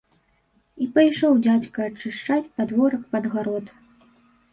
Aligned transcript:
І 0.85 0.85
пайшоў 0.95 1.35
дзядзька 1.47 1.79
ачышчаць 1.89 2.47
падворак 2.55 3.05
пад 3.13 3.29
гарод. 3.35 3.65